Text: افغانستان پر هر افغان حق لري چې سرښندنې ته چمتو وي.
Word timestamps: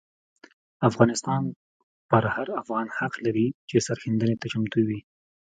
افغانستان 0.89 1.41
پر 2.09 2.23
هر 2.35 2.47
افغان 2.61 2.87
حق 2.97 3.13
لري 3.25 3.47
چې 3.69 3.77
سرښندنې 3.87 4.35
ته 4.41 4.45
چمتو 4.53 4.79
وي. 4.87 4.99